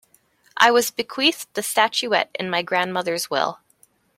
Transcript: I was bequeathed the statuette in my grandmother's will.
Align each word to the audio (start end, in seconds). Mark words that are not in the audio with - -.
I 0.57 0.71
was 0.71 0.89
bequeathed 0.89 1.53
the 1.53 1.61
statuette 1.61 2.31
in 2.39 2.49
my 2.49 2.63
grandmother's 2.63 3.29
will. 3.29 3.59